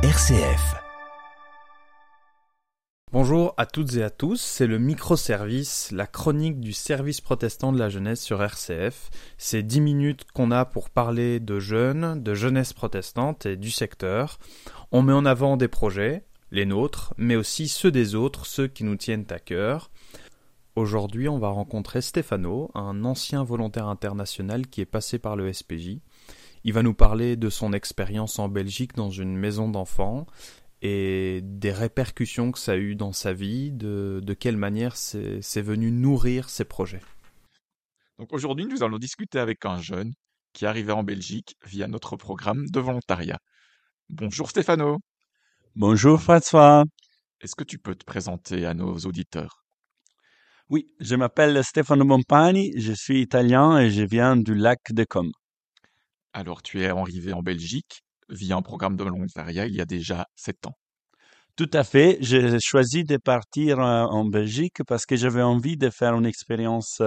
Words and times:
RCF. 0.00 0.76
Bonjour 3.10 3.52
à 3.56 3.66
toutes 3.66 3.96
et 3.96 4.04
à 4.04 4.10
tous, 4.10 4.40
c'est 4.40 4.68
le 4.68 4.78
microservice, 4.78 5.90
la 5.90 6.06
chronique 6.06 6.60
du 6.60 6.72
service 6.72 7.20
protestant 7.20 7.72
de 7.72 7.80
la 7.80 7.88
jeunesse 7.88 8.22
sur 8.22 8.40
RCF. 8.40 9.10
C'est 9.38 9.64
10 9.64 9.80
minutes 9.80 10.24
qu'on 10.32 10.52
a 10.52 10.64
pour 10.64 10.90
parler 10.90 11.40
de 11.40 11.58
jeunes, 11.58 12.22
de 12.22 12.32
jeunesse 12.32 12.72
protestante 12.72 13.44
et 13.44 13.56
du 13.56 13.72
secteur. 13.72 14.38
On 14.92 15.02
met 15.02 15.12
en 15.12 15.26
avant 15.26 15.56
des 15.56 15.66
projets, 15.66 16.22
les 16.52 16.64
nôtres, 16.64 17.12
mais 17.16 17.34
aussi 17.34 17.66
ceux 17.66 17.90
des 17.90 18.14
autres, 18.14 18.46
ceux 18.46 18.68
qui 18.68 18.84
nous 18.84 18.94
tiennent 18.94 19.26
à 19.30 19.40
cœur. 19.40 19.90
Aujourd'hui, 20.76 21.28
on 21.28 21.40
va 21.40 21.48
rencontrer 21.48 22.02
Stefano, 22.02 22.70
un 22.76 23.04
ancien 23.04 23.42
volontaire 23.42 23.88
international 23.88 24.68
qui 24.68 24.80
est 24.80 24.86
passé 24.86 25.18
par 25.18 25.34
le 25.34 25.52
SPJ. 25.52 25.98
Il 26.64 26.72
va 26.72 26.82
nous 26.82 26.94
parler 26.94 27.36
de 27.36 27.50
son 27.50 27.72
expérience 27.72 28.38
en 28.38 28.48
Belgique 28.48 28.94
dans 28.94 29.10
une 29.10 29.36
maison 29.36 29.68
d'enfants 29.68 30.26
et 30.82 31.40
des 31.42 31.72
répercussions 31.72 32.52
que 32.52 32.58
ça 32.58 32.72
a 32.72 32.76
eu 32.76 32.94
dans 32.94 33.12
sa 33.12 33.32
vie, 33.32 33.72
de, 33.72 34.20
de 34.22 34.34
quelle 34.34 34.56
manière 34.56 34.96
c'est 34.96 35.62
venu 35.62 35.90
nourrir 35.90 36.50
ses 36.50 36.64
projets. 36.64 37.02
Donc 38.18 38.32
aujourd'hui, 38.32 38.66
nous 38.66 38.82
allons 38.82 38.98
discuter 38.98 39.38
avec 39.38 39.64
un 39.64 39.80
jeune 39.80 40.12
qui 40.52 40.64
est 40.64 40.68
arrivé 40.68 40.92
en 40.92 41.04
Belgique 41.04 41.56
via 41.64 41.86
notre 41.86 42.16
programme 42.16 42.66
de 42.70 42.80
volontariat. 42.80 43.38
Bonjour 44.08 44.50
Stefano. 44.50 44.98
Bonjour 45.76 46.20
François. 46.20 46.84
Est-ce 47.40 47.54
que 47.54 47.64
tu 47.64 47.78
peux 47.78 47.94
te 47.94 48.04
présenter 48.04 48.66
à 48.66 48.74
nos 48.74 48.96
auditeurs? 48.98 49.64
Oui, 50.68 50.86
je 51.00 51.14
m'appelle 51.14 51.62
Stefano 51.62 52.04
Bompani, 52.04 52.72
je 52.76 52.92
suis 52.92 53.22
italien 53.22 53.78
et 53.78 53.90
je 53.90 54.02
viens 54.02 54.36
du 54.36 54.54
lac 54.54 54.80
de 54.90 55.04
Com. 55.04 55.30
Alors 56.32 56.62
tu 56.62 56.82
es 56.82 56.86
arrivé 56.86 57.32
en 57.32 57.42
Belgique 57.42 58.02
via 58.28 58.56
un 58.56 58.62
programme 58.62 58.96
de 58.96 59.04
volontariat 59.04 59.66
il 59.66 59.74
y 59.74 59.80
a 59.80 59.86
déjà 59.86 60.26
sept 60.36 60.66
ans. 60.66 60.76
Tout 61.56 61.70
à 61.72 61.82
fait. 61.82 62.18
J'ai 62.20 62.60
choisi 62.60 63.02
de 63.02 63.16
partir 63.16 63.80
euh, 63.80 64.04
en 64.04 64.24
Belgique 64.24 64.84
parce 64.86 65.06
que 65.06 65.16
j'avais 65.16 65.42
envie 65.42 65.76
de 65.76 65.90
faire 65.90 66.14
une 66.14 66.26
expérience 66.26 67.02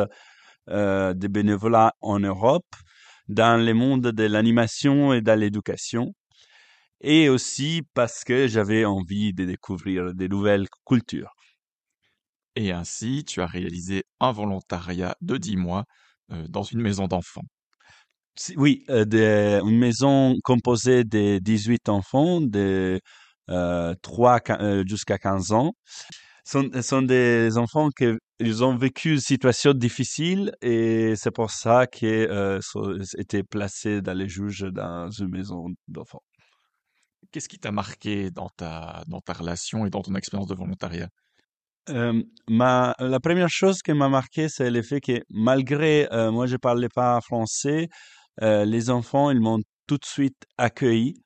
euh, 0.69 1.13
de 1.13 1.27
bénévolat 1.27 1.93
en 2.01 2.19
Europe, 2.19 2.75
dans 3.29 3.63
le 3.63 3.73
monde 3.73 4.07
de 4.07 4.23
l'animation 4.23 5.13
et 5.13 5.21
de 5.21 5.31
l'éducation, 5.31 6.13
et 7.01 7.29
aussi 7.29 7.83
parce 7.93 8.23
que 8.23 8.47
j'avais 8.47 8.85
envie 8.85 9.33
de 9.33 9.45
découvrir 9.45 10.13
des 10.13 10.27
nouvelles 10.27 10.67
cultures. 10.85 11.33
Et 12.55 12.71
ainsi, 12.71 13.23
tu 13.25 13.41
as 13.41 13.47
réalisé 13.47 14.03
un 14.19 14.31
volontariat 14.31 15.15
de 15.21 15.37
dix 15.37 15.57
mois 15.57 15.85
euh, 16.31 16.45
dans 16.49 16.63
une 16.63 16.81
maison 16.81 17.07
d'enfants. 17.07 17.45
Oui, 18.55 18.83
euh, 18.89 19.61
une 19.63 19.77
maison 19.77 20.35
composée 20.43 21.03
de 21.03 21.39
18 21.39 21.89
enfants 21.89 22.41
de 22.41 22.99
euh, 23.49 23.93
3 24.01 24.39
euh, 24.49 24.83
jusqu'à 24.87 25.17
15 25.17 25.51
ans. 25.51 25.73
Ce 26.45 26.59
sont, 26.59 26.81
sont, 26.81 27.01
des 27.01 27.57
enfants 27.57 27.89
qui 27.89 28.05
ils 28.39 28.63
ont 28.63 28.75
vécu 28.75 29.13
une 29.13 29.19
situation 29.19 29.73
difficile 29.73 30.51
et 30.61 31.13
c'est 31.15 31.31
pour 31.31 31.51
ça 31.51 31.85
qu'ils 31.87 32.07
euh, 32.09 32.59
été 33.17 33.43
placés 33.43 34.01
dans 34.01 34.17
les 34.17 34.27
juges 34.27 34.65
dans 34.71 35.09
une 35.11 35.29
maison 35.29 35.67
d'enfants. 35.87 36.23
Qu'est-ce 37.31 37.47
qui 37.47 37.59
t'a 37.59 37.71
marqué 37.71 38.31
dans 38.31 38.49
ta, 38.49 39.03
dans 39.07 39.21
ta 39.21 39.33
relation 39.33 39.85
et 39.85 39.89
dans 39.89 40.01
ton 40.01 40.15
expérience 40.15 40.47
de 40.47 40.55
volontariat? 40.55 41.07
Euh, 41.89 42.21
ma, 42.47 42.95
la 42.99 43.19
première 43.19 43.49
chose 43.49 43.81
qui 43.81 43.93
m'a 43.93 44.09
marqué, 44.09 44.49
c'est 44.49 44.69
le 44.69 44.81
fait 44.81 45.01
que 45.01 45.21
malgré 45.29 46.07
euh, 46.11 46.31
moi 46.31 46.45
je 46.47 46.57
parlais 46.57 46.89
pas 46.89 47.19
français, 47.21 47.83
euh, 47.83 47.87
les 48.39 48.89
enfants, 48.89 49.31
ils 49.31 49.39
m'ont 49.39 49.61
tout 49.87 49.97
de 49.97 50.05
suite 50.05 50.45
accueilli. 50.57 51.21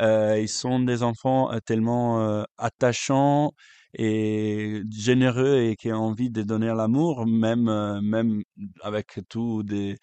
Euh, 0.00 0.38
ils 0.40 0.48
sont 0.48 0.80
des 0.80 1.02
enfants 1.02 1.52
euh, 1.52 1.58
tellement 1.64 2.44
attachants 2.58 3.52
et 3.96 4.82
généreux 4.90 5.58
et 5.62 5.76
qui 5.76 5.92
ont 5.92 5.96
envie 5.96 6.30
de 6.30 6.42
donner 6.42 6.66
l'amour, 6.68 7.26
même, 7.26 8.00
même 8.02 8.42
avec 8.82 9.20
tous 9.28 9.62
des 9.62 9.96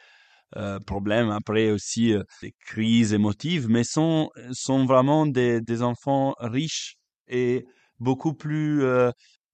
problèmes, 0.86 1.30
après 1.30 1.72
aussi 1.72 2.14
des 2.42 2.54
crises 2.66 3.14
émotives, 3.14 3.68
mais 3.70 3.84
sont, 3.84 4.30
sont 4.52 4.86
vraiment 4.86 5.25
des, 5.25 5.62
des 5.62 5.81
enfants 5.81 6.36
riches 6.40 6.96
et 7.28 7.66
beaucoup 8.00 8.34
plus 8.34 8.84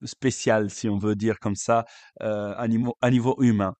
spécial, 0.04 0.70
si 0.70 0.88
on 0.88 0.98
veut 0.98 1.16
dire 1.16 1.38
comme 1.40 1.56
ça, 1.56 1.84
à, 2.20 2.66
niveau, 2.68 2.96
à 3.00 3.10
niveau 3.10 3.36
humain. 3.40 3.74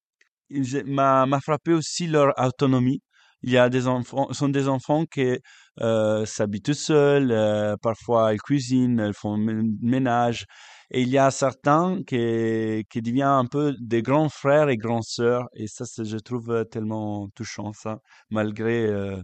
M'a 0.87 1.41
frappé 1.41 1.73
aussi 1.73 2.07
leur 2.09 2.33
autonomie. 2.39 3.01
Il 3.43 3.51
y 3.51 3.59
a 3.59 3.69
des 3.69 3.87
enfants, 3.87 4.33
sont 4.33 4.49
des 4.49 4.69
enfants 4.69 5.05
qui 5.07 5.39
euh, 5.81 6.27
s'habitent 6.27 6.73
seuls, 6.75 7.31
euh, 7.31 7.77
parfois 7.81 8.35
ils 8.35 8.41
cuisinent, 8.41 9.03
ils 9.07 9.15
font 9.15 9.37
ménage. 9.37 10.47
Et 10.91 11.03
il 11.03 11.09
y 11.09 11.19
a 11.19 11.31
certains 11.31 12.03
qui, 12.05 12.85
qui 12.91 13.03
deviennent 13.03 13.27
un 13.29 13.47
peu 13.47 13.75
des 13.81 14.03
grands 14.03 14.29
frères 14.31 14.69
et 14.71 14.77
grandes 14.77 15.05
sœurs. 15.05 15.47
Et 15.55 15.67
ça, 15.69 15.85
je 16.03 16.17
trouve 16.19 16.65
tellement 16.71 17.29
touchant, 17.35 17.73
ça, 17.73 17.99
malgré 18.31 18.87
euh, 18.87 19.21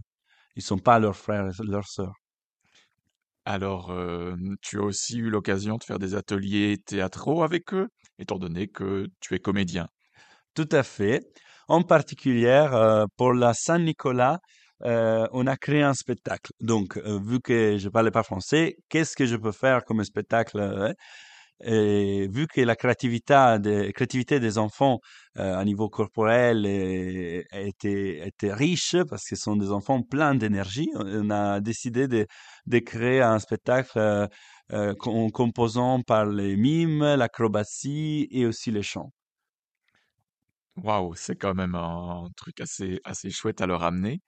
ils 0.55 0.63
sont 0.63 0.77
pas 0.79 0.99
leurs 0.99 1.17
frères 1.17 1.47
et 1.47 1.65
leurs 1.67 1.87
sœurs. 1.87 2.13
Alors, 3.45 3.91
euh, 3.91 4.35
tu 4.61 4.79
as 4.79 4.83
aussi 4.83 5.17
eu 5.19 5.29
l'occasion 5.29 5.77
de 5.77 5.83
faire 5.83 5.99
des 5.99 6.15
ateliers 6.15 6.77
théâtraux 6.83 7.43
avec 7.43 7.73
eux, 7.73 7.89
étant 8.17 8.39
donné 8.39 8.67
que 8.67 9.07
tu 9.19 9.35
es 9.35 9.39
comédien. 9.39 9.87
Tout 10.55 10.69
à 10.71 10.83
fait. 10.83 11.21
En 11.67 11.81
particulier, 11.83 12.67
euh, 12.71 13.05
pour 13.17 13.33
la 13.33 13.53
Saint-Nicolas, 13.53 14.39
euh, 14.83 15.27
on 15.31 15.47
a 15.47 15.57
créé 15.57 15.81
un 15.81 15.93
spectacle. 15.93 16.51
Donc, 16.59 16.97
euh, 16.97 17.19
vu 17.25 17.39
que 17.39 17.77
je 17.77 17.89
parlais 17.89 18.11
pas 18.11 18.23
français, 18.23 18.75
qu'est-ce 18.89 19.15
que 19.15 19.25
je 19.25 19.35
peux 19.35 19.51
faire 19.51 19.83
comme 19.85 20.03
spectacle 20.03 20.59
hein? 20.59 20.93
et 21.63 22.27
vu 22.27 22.47
que 22.47 22.61
la 22.61 22.75
créativité 22.75 24.39
des, 24.39 24.57
enfants 24.57 24.99
euh, 25.37 25.57
à 25.57 25.63
niveau 25.63 25.89
corporel 25.89 26.65
était, 26.65 28.27
était 28.27 28.53
riche, 28.53 28.95
parce 29.09 29.23
que 29.23 29.35
ce 29.35 29.43
sont 29.43 29.55
des 29.55 29.71
enfants 29.71 30.01
pleins 30.01 30.35
d'énergie, 30.35 30.89
on 30.95 31.29
a 31.29 31.61
décidé 31.61 32.07
de, 32.07 32.27
de 32.65 32.79
créer 32.79 33.21
un 33.21 33.39
spectacle 33.39 33.97
euh, 33.97 34.27
euh, 34.73 34.93
en 35.05 35.29
composant 35.29 36.01
par 36.01 36.25
les 36.25 36.57
mimes, 36.57 37.15
l'acrobatie 37.15 38.27
et 38.31 38.45
aussi 38.45 38.71
les 38.71 38.83
chants. 38.83 39.11
Waouh, 40.77 41.15
c'est 41.15 41.35
quand 41.35 41.53
même 41.53 41.75
un 41.75 42.27
truc 42.35 42.59
assez, 42.61 42.99
assez 43.05 43.29
chouette 43.29 43.61
à 43.61 43.67
leur 43.67 43.83
amener. 43.83 44.21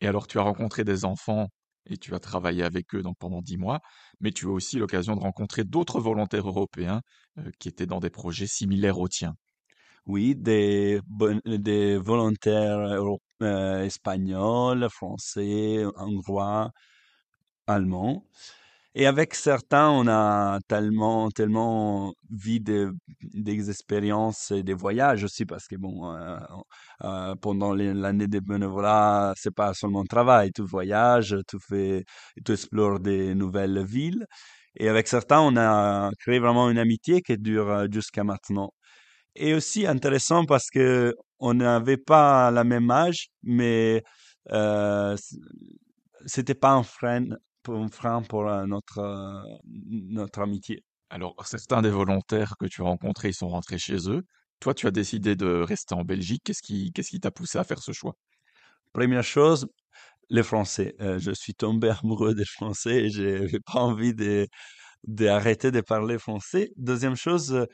Et 0.00 0.08
alors, 0.08 0.26
tu 0.28 0.38
as 0.38 0.42
rencontré 0.42 0.84
des 0.84 1.04
enfants 1.06 1.48
et 1.86 1.98
tu 1.98 2.14
as 2.14 2.20
travaillé 2.20 2.62
avec 2.64 2.94
eux 2.94 3.02
donc 3.02 3.16
pendant 3.18 3.42
dix 3.42 3.58
mois, 3.58 3.80
mais 4.20 4.32
tu 4.32 4.46
as 4.46 4.50
aussi 4.50 4.78
l'occasion 4.78 5.16
de 5.16 5.20
rencontrer 5.22 5.64
d'autres 5.64 6.00
volontaires 6.00 6.48
européens 6.48 7.02
qui 7.60 7.68
étaient 7.68 7.86
dans 7.86 8.00
des 8.00 8.10
projets 8.10 8.46
similaires 8.48 8.98
aux 9.00 9.08
tiens. 9.08 9.36
Oui, 10.06 10.36
des, 10.36 11.00
des 11.46 11.96
volontaires 11.98 12.78
euh, 13.42 13.82
espagnols, 13.82 14.88
français, 14.90 15.84
hongrois, 15.96 16.70
allemands. 17.66 18.26
Et 18.98 19.06
avec 19.06 19.34
certains, 19.34 19.90
on 19.90 20.08
a 20.08 20.58
tellement, 20.68 21.28
tellement 21.30 22.14
vu 22.30 22.60
des, 22.60 22.88
expériences 23.70 24.50
et 24.52 24.62
des 24.62 24.72
voyages 24.72 25.22
aussi, 25.22 25.44
parce 25.44 25.66
que 25.68 25.76
bon, 25.76 26.10
euh, 26.10 26.38
euh, 27.04 27.34
pendant 27.42 27.74
l'année 27.74 28.26
de 28.26 28.40
bénévolat, 28.40 29.34
c'est 29.36 29.54
pas 29.54 29.74
seulement 29.74 30.04
travail, 30.04 30.50
tu 30.50 30.62
voyages, 30.62 31.36
tu 31.46 31.58
fais, 31.60 32.04
tu 32.42 32.52
explores 32.52 32.98
des 33.00 33.34
nouvelles 33.34 33.84
villes. 33.84 34.24
Et 34.76 34.88
avec 34.88 35.08
certains, 35.08 35.40
on 35.40 35.56
a 35.58 36.10
créé 36.20 36.38
vraiment 36.38 36.70
une 36.70 36.78
amitié 36.78 37.20
qui 37.20 37.36
dure 37.36 37.70
euh, 37.70 37.86
jusqu'à 37.92 38.24
maintenant. 38.24 38.70
Et 39.36 39.54
aussi 39.54 39.86
intéressant 39.86 40.46
parce 40.46 40.70
que 40.70 41.14
on 41.40 41.54
n'avait 41.54 41.98
pas 41.98 42.50
la 42.50 42.64
même 42.64 42.90
âge, 42.90 43.28
mais 43.42 44.02
euh, 44.52 45.16
c'était 46.26 46.54
pas 46.54 46.72
un 46.72 46.82
frein 46.82 47.26
frein 47.90 48.22
pour 48.22 48.48
euh, 48.48 48.66
notre, 48.66 48.98
euh, 48.98 49.42
notre 49.64 50.40
amitié. 50.40 50.84
Alors, 51.10 51.34
certains 51.44 51.82
des 51.82 51.90
volontaires 51.90 52.54
que 52.58 52.66
tu 52.66 52.82
as 52.82 52.84
rencontrés, 52.84 53.28
ils 53.28 53.34
sont 53.34 53.48
rentrés 53.48 53.78
chez 53.78 54.08
eux. 54.08 54.22
Toi, 54.60 54.74
tu 54.74 54.86
as 54.86 54.90
décidé 54.90 55.36
de 55.36 55.60
rester 55.60 55.94
en 55.94 56.04
Belgique. 56.04 56.42
Qu'est-ce 56.44 56.62
qui 56.62 57.20
t'a 57.20 57.30
poussé 57.30 57.58
à 57.58 57.64
faire 57.64 57.78
ce 57.78 57.92
choix? 57.92 58.14
Première 58.92 59.22
chose, 59.22 59.68
les 60.30 60.42
Français. 60.42 60.94
Euh, 61.00 61.18
je 61.18 61.32
suis 61.32 61.54
tombé 61.54 61.90
amoureux 62.02 62.34
des 62.34 62.44
Français 62.44 63.04
et 63.04 63.10
j'ai 63.10 63.60
pas 63.60 63.80
envie 63.80 64.14
de 64.14 64.48
d'arrêter 65.04 65.70
de 65.70 65.80
parler 65.82 66.18
français. 66.18 66.72
Deuxième 66.76 67.14
chose, 67.14 67.64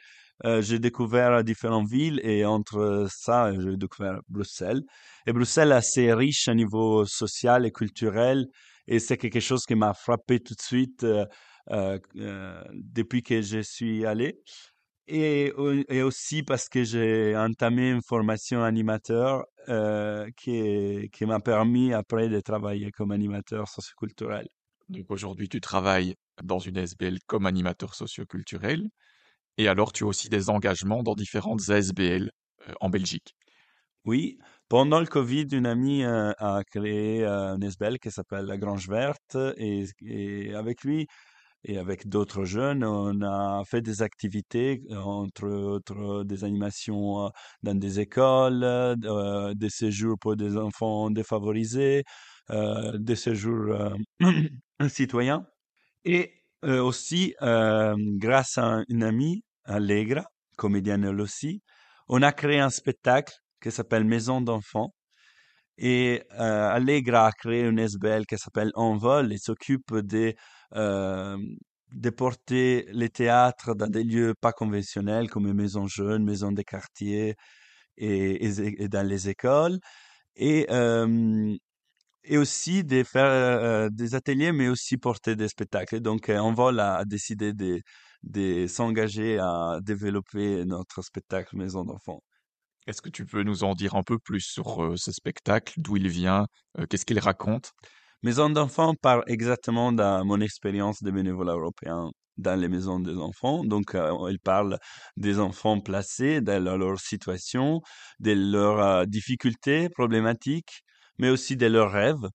j'ai 0.45 0.79
découvert 0.79 1.43
différentes 1.43 1.89
villes 1.89 2.21
et 2.25 2.45
entre 2.45 3.07
ça, 3.09 3.53
j'ai 3.59 3.79
découvert 3.79 4.21
Bruxelles. 4.29 4.83
Et 5.27 5.33
Bruxelles 5.33 5.71
est 5.71 5.77
assez 5.77 6.13
riche 6.13 6.49
à 6.49 6.55
niveau 6.55 7.07
social 7.07 7.65
et 7.65 7.73
culturel 7.73 8.49
et 8.87 8.99
c'est 8.99 9.17
quelque 9.17 9.41
chose 9.41 9.65
qui 9.65 9.75
m'a 9.75 9.95
frappé 9.95 10.41
tout 10.41 10.55
de 10.55 10.61
suite 10.61 11.05
euh, 11.05 11.27
euh, 11.71 11.99
euh, 12.17 12.63
depuis 12.73 13.23
que 13.23 13.43
je 13.43 13.61
suis 13.61 14.05
allé. 14.07 14.41
Et, 15.09 15.53
et 15.89 16.03
aussi 16.03 16.43
parce 16.43 16.69
que 16.69 16.85
j'ai 16.85 17.37
entamé 17.37 17.91
une 17.91 18.03
formation 18.03 18.63
animateur 18.63 19.45
qui, 20.37 21.11
qui 21.13 21.27
m'a 21.27 21.41
permis 21.41 21.93
après 21.93 22.29
de 22.29 22.41
travailler 22.41 22.93
comme 22.93 23.11
animateur 23.11 23.69
socioculturel. 23.69 24.49
Donc 24.89 25.11
aujourd'hui, 25.11 25.49
tu 25.49 25.61
travailles 25.61 26.15
dans 26.43 26.59
une 26.59 26.77
SBL 26.77 27.19
comme 27.27 27.47
animateur 27.47 27.95
socioculturel. 27.95 28.89
Et 29.59 29.69
alors, 29.69 29.93
tu 29.93 30.05
as 30.05 30.07
aussi 30.07 30.29
des 30.29 30.51
engagements 30.51 31.03
dans 31.03 31.15
différentes 31.15 31.69
SBL 31.69 32.31
euh, 32.69 32.73
en 32.81 32.91
Belgique. 32.91 33.35
Oui, 34.05 34.39
pendant 34.73 35.01
le 35.01 35.07
Covid, 35.07 35.49
une 35.53 35.67
amie 35.67 36.03
euh, 36.03 36.33
a 36.39 36.63
créé 36.65 37.23
euh, 37.27 37.53
un 37.53 37.61
SBL 37.61 37.99
qui 37.99 38.11
s'appelle 38.11 38.47
La 38.47 38.57
Grange 38.57 38.89
Verte 38.89 39.37
et, 39.59 40.55
avec 40.55 40.83
lui 40.83 41.07
et 41.63 41.77
avec 41.77 42.09
d'autres 42.09 42.47
jeunes, 42.47 42.83
on 42.83 43.21
a 43.21 43.63
fait 43.67 43.83
des 43.83 44.01
activités, 44.01 44.81
entre 44.97 45.47
autres 45.47 46.25
des 46.25 46.45
animations 46.45 47.31
dans 47.63 47.79
des 47.79 48.01
écoles, 48.01 48.97
des 49.55 49.69
séjours 49.69 50.17
pour 50.19 50.37
des 50.37 50.57
enfants 50.57 51.11
défavorisés, 51.11 52.05
des 52.49 53.17
séjours 53.17 53.77
citoyens. 54.89 55.45
Et 56.07 56.33
aussi, 56.63 57.35
grâce 57.43 58.57
à 58.57 58.83
une 58.89 59.03
amie, 59.03 59.45
Allegra, 59.67 60.25
comédienne 60.57 61.05
elle 61.05 61.21
aussi, 61.21 61.61
on 62.09 62.23
a 62.23 62.33
créé 62.33 62.59
un 62.59 62.71
spectacle 62.71 63.35
qui 63.63 63.71
s'appelle 63.71 64.05
Maison 64.05 64.41
d'enfants. 64.41 64.93
Et 65.79 66.23
Allegra 66.31 67.29
a 67.29 67.33
créé 67.33 67.63
une 67.63 67.79
SBL 67.79 68.27
qui 68.27 68.39
s'appelle 68.39 68.71
Envol 68.75 69.33
et 69.33 69.39
s'occupe 69.39 69.97
des 69.99 70.37
de 70.75 72.11
porter 72.11 72.87
les 72.93 73.11
théâtres 73.11 73.75
dans 73.75 73.89
des 73.89 74.05
lieux 74.05 74.35
pas 74.41 74.53
conventionnels 74.53 75.29
comme 75.31 75.47
les 75.47 75.55
maisons 75.55 75.87
jeunes, 75.87 76.25
maisons 76.25 76.53
des 76.53 76.65
quartiers 76.65 77.37
et, 77.99 78.89
dans 78.89 79.07
les 79.07 79.29
écoles. 79.29 79.79
Et, 80.37 80.67
et 82.25 82.39
aussi 82.39 82.85
de 82.85 83.03
faire 83.05 83.91
des 83.91 84.15
ateliers, 84.15 84.53
mais 84.53 84.69
aussi 84.69 84.97
porter 84.97 85.37
des 85.37 85.49
spectacles. 85.49 86.01
Donc, 86.01 86.29
Envol 86.29 86.81
a 86.81 87.05
décidé 87.05 87.53
de, 87.53 87.81
de 88.23 88.67
s'engager 88.67 89.39
à 89.39 89.79
développer 89.83 90.65
notre 90.65 91.03
spectacle 91.03 91.57
Maison 91.57 91.85
d'enfants. 91.85 92.23
Est-ce 92.87 93.01
que 93.01 93.11
tu 93.11 93.25
peux 93.25 93.43
nous 93.43 93.63
en 93.65 93.75
dire 93.75 93.95
un 93.95 94.03
peu 94.03 94.19
plus 94.19 94.41
sur 94.41 94.93
ce 94.97 95.13
spectacle, 95.13 95.75
d'où 95.77 95.97
il 95.97 96.09
vient, 96.09 96.47
qu'est-ce 96.91 97.05
qu'il 97.05 97.21
raconte? 97.21 97.73
Maison 98.23 98.51
d'enfants 98.51 98.95
parle 98.95 99.23
exactement 99.27 99.93
de 99.93 100.23
mon 100.25 100.41
expérience 100.41 101.03
de 101.03 101.11
bénévolat 101.11 101.53
européen 101.53 102.11
dans 102.39 102.59
les 102.59 102.69
maisons 102.69 102.99
des 102.99 103.17
enfants. 103.17 103.65
Donc, 103.65 103.95
il 103.95 104.39
parle 104.39 104.79
des 105.17 105.39
enfants 105.39 105.81
placés, 105.81 106.41
de 106.41 106.53
leur, 106.53 106.99
situation, 106.99 107.81
de 108.21 108.33
leurs 108.33 109.07
difficultés, 109.07 109.89
problématiques, 109.89 110.83
mais 111.19 111.31
aussi 111.31 111.57
de 111.57 111.67
leurs 111.67 111.93
rêves 111.93 112.27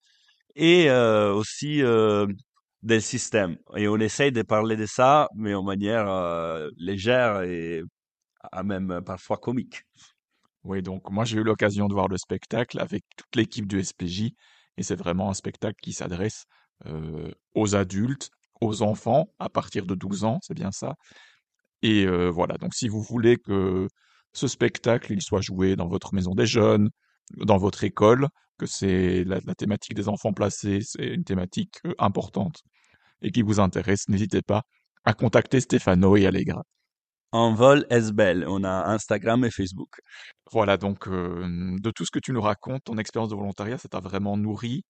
et 0.56 0.90
aussi 0.92 1.82
des 2.84 3.02
systèmes. 3.02 3.58
Et 3.76 3.88
on 3.88 3.98
essaye 3.98 4.32
de 4.32 4.44
parler 4.44 4.76
de 4.76 4.86
ça, 4.86 5.28
mais 5.36 5.54
en 5.54 5.64
manière 5.64 6.68
légère 6.78 7.42
et 7.42 7.82
même 8.64 9.02
parfois 9.06 9.38
comique. 9.38 9.84
Oui, 10.68 10.82
donc 10.82 11.10
moi 11.10 11.24
j'ai 11.24 11.38
eu 11.38 11.44
l'occasion 11.44 11.88
de 11.88 11.94
voir 11.94 12.10
le 12.10 12.18
spectacle 12.18 12.80
avec 12.82 13.06
toute 13.16 13.36
l'équipe 13.36 13.68
du 13.68 13.82
SPJ 13.82 14.34
et 14.78 14.84
c'est 14.84 14.98
vraiment 14.98 15.30
un 15.30 15.34
spectacle 15.34 15.78
qui 15.82 15.94
s'adresse 15.94 16.46
aux 17.56 17.76
adultes, 17.76 18.30
aux 18.62 18.82
enfants 18.82 19.28
à 19.40 19.50
partir 19.50 19.86
de 19.86 19.96
12 19.96 20.26
ans, 20.26 20.40
c'est 20.42 20.54
bien 20.54 20.72
ça. 20.72 20.96
Et 21.84 22.06
voilà, 22.06 22.58
donc 22.58 22.74
si 22.76 22.90
vous 22.90 23.02
voulez 23.02 23.38
que 23.38 23.88
ce 24.34 24.48
spectacle 24.48 25.14
il 25.14 25.22
soit 25.22 25.42
joué 25.42 25.78
dans 25.78 25.88
votre 25.88 26.14
maison 26.14 26.36
des 26.36 26.46
jeunes, 26.46 26.90
dans 27.38 27.58
votre 27.58 27.86
école, 27.86 28.28
que 28.58 28.66
c'est 28.66 29.24
la, 29.24 29.40
thématique 29.56 29.94
des 29.94 30.10
enfants 30.10 30.34
placés, 30.34 30.82
c'est 30.82 31.08
une 31.08 31.24
thématique 31.24 31.80
importante 31.98 32.62
et 33.22 33.32
qui 33.32 33.42
vous 33.42 33.62
intéresse, 33.62 34.10
n'hésitez 34.10 34.42
pas 34.42 34.64
à 35.06 35.14
contacter 35.14 35.62
Stefano 35.62 36.18
et 36.18 36.28
Allegra. 36.28 36.64
En 37.34 37.54
vol 37.54 37.86
SBL, 37.90 38.46
on 38.48 38.64
a 38.64 38.86
Instagram 38.90 39.44
et 39.44 39.52
Facebook. 39.52 40.00
Voilà, 40.52 40.78
donc 40.78 41.10
de 41.10 41.92
tout 41.92 42.06
ce 42.06 42.12
que 42.12 42.20
tu 42.20 42.32
nous 42.32 42.42
racontes, 42.42 42.86
ton 42.86 42.98
expérience 42.98 43.30
de 43.30 43.36
volontariat, 43.36 43.78
ça 43.78 43.90
t'a 43.90 44.00
vraiment 44.00 44.38
nourri, 44.38 44.84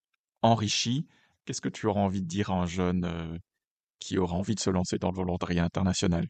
enrichi. 0.44 1.08
Qu'est-ce 1.46 1.62
que 1.62 1.70
tu 1.70 1.88
auras 1.88 2.02
envie 2.02 2.22
de 2.22 2.28
dire 2.28 2.52
à 2.52 2.62
un 2.62 2.66
jeune 2.68 3.40
qui 4.00 4.20
aura 4.20 4.36
envie 4.36 4.54
de 4.54 4.60
se 4.60 4.70
lancer 4.70 5.00
dans 5.00 5.10
le 5.10 5.16
volontariat 5.16 5.64
international? 5.64 6.28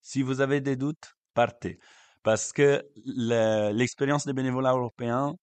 Si 0.00 0.22
vous 0.22 0.40
avez 0.40 0.60
des 0.60 0.76
doutes, 0.76 1.14
partez. 1.34 1.80
Parce 2.22 2.52
que 2.52 2.86
l'expérience 3.04 4.26
des 4.26 4.34
bénévolats 4.34 4.74
européens, 4.74 5.34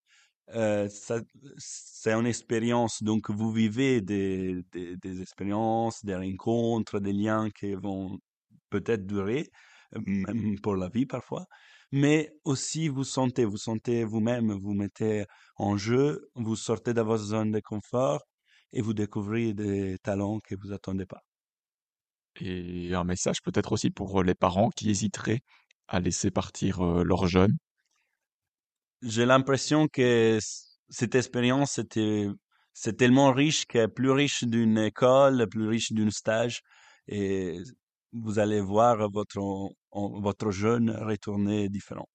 c'est 0.47 2.13
une 2.13 2.27
expérience. 2.27 3.03
Donc, 3.03 3.29
vous 3.29 3.51
vivez 3.51 3.99
des, 3.99 4.63
des 4.71 5.21
expériences, 5.21 6.05
des 6.05 6.15
rencontres, 6.15 7.01
des 7.01 7.13
liens 7.13 7.49
qui 7.49 7.73
vont 7.73 8.17
peut-être 8.69 9.05
durer 9.05 9.49
même 10.05 10.59
pour 10.61 10.75
la 10.75 10.89
vie 10.89 11.05
parfois, 11.05 11.45
mais 11.91 12.31
aussi 12.43 12.87
vous 12.87 13.03
sentez, 13.03 13.45
vous 13.45 13.57
sentez 13.57 14.03
vous-même, 14.03 14.51
vous 14.53 14.73
mettez 14.73 15.25
en 15.57 15.77
jeu, 15.77 16.29
vous 16.35 16.55
sortez 16.55 16.93
de 16.93 17.01
votre 17.01 17.23
zone 17.23 17.51
de 17.51 17.59
confort 17.59 18.23
et 18.73 18.81
vous 18.81 18.93
découvrez 18.93 19.53
des 19.53 19.97
talents 20.03 20.39
que 20.39 20.55
vous 20.55 20.73
attendez 20.73 21.05
pas. 21.05 21.21
Et 22.41 22.93
un 22.93 23.03
message 23.05 23.41
peut-être 23.41 23.71
aussi 23.71 23.89
pour 23.91 24.21
les 24.23 24.35
parents 24.35 24.69
qui 24.69 24.89
hésiteraient 24.89 25.41
à 25.87 25.99
laisser 25.99 26.31
partir 26.31 26.83
leurs 26.83 27.27
jeunes? 27.27 27.55
J'ai 29.01 29.25
l'impression 29.25 29.87
que 29.87 30.39
cette 30.89 31.15
expérience 31.15 31.77
était 31.77 32.27
c'est 32.73 32.97
tellement 32.97 33.31
riche 33.31 33.65
que 33.65 33.85
plus 33.87 34.11
riche 34.11 34.43
d'une 34.43 34.77
école, 34.77 35.47
plus 35.49 35.67
riche 35.67 35.93
d'un 35.93 36.09
stage. 36.09 36.61
Et 37.07 37.59
vous 38.15 38.39
allez 38.39 38.61
voir 38.61 39.09
votre, 39.09 39.41
votre 39.91 40.51
jeune 40.51 40.91
retourner 40.91 41.69
différent. 41.69 42.07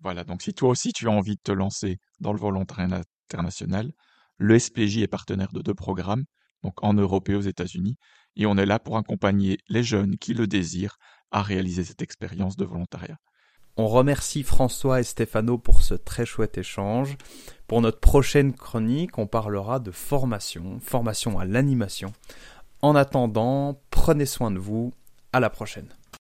Voilà, 0.00 0.24
donc 0.24 0.42
si 0.42 0.54
toi 0.54 0.70
aussi 0.70 0.92
tu 0.92 1.08
as 1.08 1.10
envie 1.10 1.36
de 1.36 1.42
te 1.42 1.52
lancer 1.52 1.98
dans 2.20 2.32
le 2.32 2.38
volontariat 2.38 3.02
international, 3.28 3.92
le 4.38 4.58
SPJ 4.58 4.98
est 4.98 5.08
partenaire 5.08 5.52
de 5.52 5.60
deux 5.60 5.74
programmes, 5.74 6.24
donc 6.62 6.82
en 6.82 6.94
Europe 6.94 7.28
et 7.28 7.34
aux 7.34 7.42
États-Unis, 7.42 7.96
et 8.36 8.46
on 8.46 8.56
est 8.56 8.66
là 8.66 8.78
pour 8.78 8.96
accompagner 8.96 9.58
les 9.68 9.82
jeunes 9.82 10.16
qui 10.16 10.32
le 10.32 10.46
désirent 10.46 10.96
à 11.30 11.42
réaliser 11.42 11.84
cette 11.84 12.02
expérience 12.02 12.56
de 12.56 12.64
volontariat. 12.64 13.18
On 13.76 13.86
remercie 13.86 14.42
François 14.42 15.00
et 15.00 15.04
Stéphano 15.04 15.58
pour 15.58 15.82
ce 15.82 15.94
très 15.94 16.26
chouette 16.26 16.58
échange. 16.58 17.16
Pour 17.66 17.80
notre 17.80 18.00
prochaine 18.00 18.52
chronique, 18.52 19.16
on 19.18 19.26
parlera 19.26 19.78
de 19.78 19.90
formation, 19.90 20.80
formation 20.80 21.38
à 21.38 21.44
l'animation. 21.44 22.12
En 22.82 22.96
attendant, 22.96 23.80
prenez 23.90 24.26
soin 24.26 24.50
de 24.50 24.58
vous 24.58 24.92
à 25.32 25.40
la 25.40 25.50
prochaine. 25.50 25.88